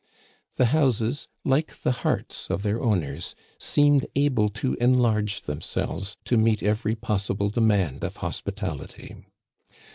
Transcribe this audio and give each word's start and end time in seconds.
The 0.55 0.65
houses, 0.73 1.27
like 1.45 1.83
the 1.83 1.91
hearts 1.91 2.49
of 2.49 2.63
their 2.63 2.81
owners, 2.81 3.35
seemed 3.59 4.07
able 4.15 4.49
to 4.49 4.73
enlarge 4.81 5.41
themselves 5.41 6.17
to 6.25 6.37
naeet 6.37 6.63
every 6.63 6.95
possible 6.95 7.51
demand 7.51 8.03
of 8.03 8.15
hospital 8.17 8.81
ity 8.81 9.17